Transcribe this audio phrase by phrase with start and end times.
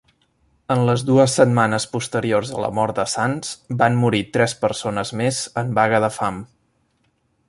[0.75, 3.53] En les dues setmanes posteriors a la mort de Sands,
[3.83, 6.45] van morir tres persones més en vaga de fam.